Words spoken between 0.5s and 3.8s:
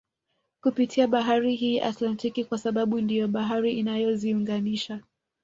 Kupitia bahari hii ya Atlantiki kwa sababu ndiyo bahari